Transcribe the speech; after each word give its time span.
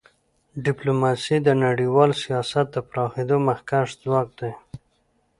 ډیپلوماسي 0.65 1.37
د 1.47 1.49
نړیوال 1.65 2.11
سیاست 2.23 2.65
د 2.73 2.77
پراخېدو 2.89 3.35
مخکښ 3.47 3.87
ځواک 4.03 4.27
دی. 4.39 4.51